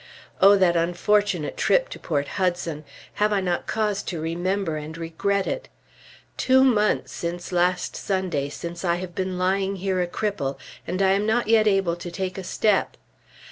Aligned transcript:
O 0.41 0.55
that 0.55 0.75
unfortunate 0.75 1.55
trip 1.55 1.87
to 1.89 1.99
Port 1.99 2.27
Hudson! 2.29 2.85
Have 3.21 3.31
I 3.31 3.39
not 3.39 3.67
cause 3.67 4.01
to 4.01 4.19
remember 4.19 4.75
and 4.75 4.97
regret 4.97 5.45
it? 5.45 5.69
Two 6.37 6.63
months 6.63 7.21
last 7.53 7.95
Sunday 7.95 8.49
since 8.49 8.83
I 8.83 8.95
have 8.95 9.13
been 9.13 9.37
lying 9.37 9.75
here 9.75 10.01
a 10.01 10.07
cripple, 10.07 10.57
and 10.87 11.03
I 11.03 11.11
am 11.11 11.27
not 11.27 11.47
yet 11.49 11.67
able 11.67 11.95
to 11.97 12.09
take 12.09 12.39
a 12.39 12.43
step. 12.43 12.97